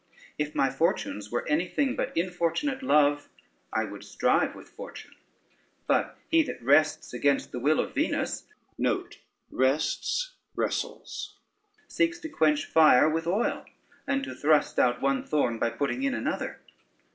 [0.39, 3.29] If my fortunes were anything but infortunate love,
[3.71, 5.13] I would strive with fortune:
[5.85, 8.47] but he that wrests against the will of Venus,
[11.87, 13.63] seeks to quench fire with oil,
[14.07, 16.59] and to thrust out one thorn by putting in another.